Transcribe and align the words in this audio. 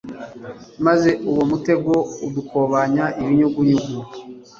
maze 0.85 1.09
uwo 1.29 1.43
mutego 1.51 1.93
udukobanya 2.27 3.05
ibiyunguyungu 3.21 3.99